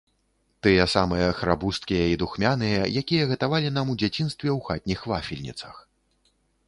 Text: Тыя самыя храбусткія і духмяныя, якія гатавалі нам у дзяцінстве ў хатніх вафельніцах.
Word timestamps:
Тыя 0.67 0.85
самыя 0.93 1.27
храбусткія 1.39 2.05
і 2.13 2.17
духмяныя, 2.23 2.81
якія 3.01 3.29
гатавалі 3.33 3.69
нам 3.79 3.93
у 3.95 3.97
дзяцінстве 4.05 4.49
ў 4.57 4.71
хатніх 4.71 4.99
вафельніцах. 5.13 5.75